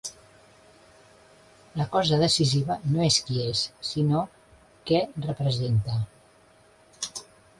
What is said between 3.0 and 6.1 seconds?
és qui és, sinó què representa.